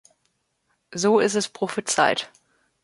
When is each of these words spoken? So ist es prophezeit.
So 0.95 1.19
ist 1.19 1.35
es 1.35 1.47
prophezeit. 1.47 2.31